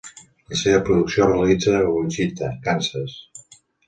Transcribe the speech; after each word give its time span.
La 0.53 0.57
seva 0.59 0.77
producció 0.85 1.23
es 1.25 1.29
realitza 1.31 1.75
a 1.79 1.91
Wichita, 1.97 2.49
Kansas. 2.65 3.15